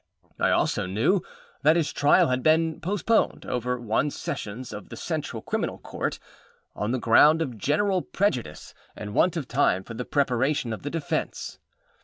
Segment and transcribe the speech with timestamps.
[0.39, 1.21] I also knew
[1.61, 6.17] that his trial had been postponed over one Sessions of the Central Criminal Court,
[6.75, 10.89] on the ground of general prejudice and want of time for the preparation of the
[10.89, 11.59] defence.